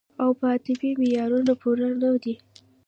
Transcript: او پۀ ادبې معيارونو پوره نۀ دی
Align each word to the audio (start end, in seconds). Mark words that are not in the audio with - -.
او 0.23 0.29
پۀ 0.39 0.45
ادبې 0.55 0.89
معيارونو 0.99 1.53
پوره 1.61 1.89
نۀ 2.01 2.11
دی 2.23 2.33